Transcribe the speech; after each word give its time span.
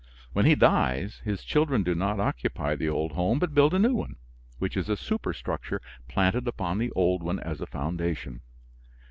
When 0.33 0.47
he 0.47 0.55
dies 0.55 1.21
his 1.25 1.43
children 1.43 1.83
do 1.83 1.93
not 1.93 2.19
occupy 2.19 2.75
the 2.75 2.89
old 2.89 3.11
home, 3.11 3.37
but 3.37 3.53
build 3.53 3.75
a 3.75 3.77
new 3.77 3.93
one, 3.93 4.15
which 4.57 4.75
is 4.75 4.89
a 4.89 4.97
superstructure 4.97 5.79
planted 6.07 6.47
upon 6.47 6.79
the 6.79 6.89
old 6.93 7.21
one 7.21 7.39
as 7.39 7.61
a 7.61 7.67
foundation. 7.67 8.41